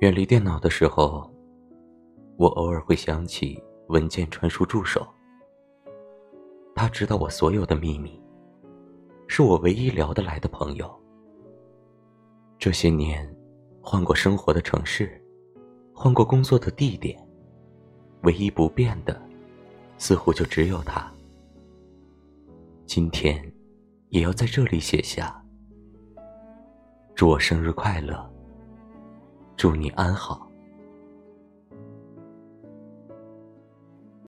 [0.00, 1.28] 远离电脑的时候，
[2.36, 5.04] 我偶尔会想起文件传输助手。
[6.72, 8.22] 他知道我所有的秘密，
[9.26, 10.88] 是我唯一聊得来的朋友。
[12.60, 13.28] 这些年，
[13.82, 15.20] 换过生活的城市，
[15.92, 17.20] 换过工作的地点，
[18.22, 19.20] 唯一不变的，
[19.96, 21.12] 似乎就只有他。
[22.86, 23.52] 今天，
[24.10, 25.44] 也要在这里写下：
[27.16, 28.37] 祝我生日快乐！
[29.58, 30.47] 祝你安好。